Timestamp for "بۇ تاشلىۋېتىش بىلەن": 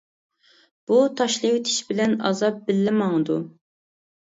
0.91-2.17